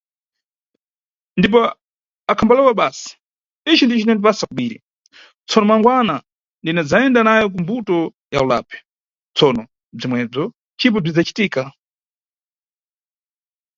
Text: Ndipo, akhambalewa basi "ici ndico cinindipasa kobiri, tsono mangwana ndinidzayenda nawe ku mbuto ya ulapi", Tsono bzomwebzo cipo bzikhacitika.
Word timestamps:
Ndipo, 1.39 1.61
akhambalewa 2.31 2.73
basi 2.81 3.09
"ici 3.71 3.83
ndico 3.85 3.99
cinindipasa 4.01 4.43
kobiri, 4.49 4.77
tsono 5.47 5.65
mangwana 5.69 6.15
ndinidzayenda 6.61 7.19
nawe 7.23 7.43
ku 7.53 7.57
mbuto 7.61 7.97
ya 8.33 8.39
ulapi", 8.45 8.77
Tsono 9.35 9.63
bzomwebzo 9.97 10.43
cipo 10.79 10.97
bzikhacitika. 11.03 11.61